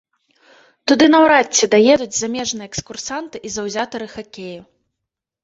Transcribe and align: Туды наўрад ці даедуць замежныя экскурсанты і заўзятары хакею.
Туды 0.91 1.05
наўрад 1.15 1.47
ці 1.55 1.65
даедуць 1.73 2.15
замежныя 2.21 2.67
экскурсанты 2.71 3.37
і 3.49 3.53
заўзятары 3.59 4.11
хакею. 4.17 4.61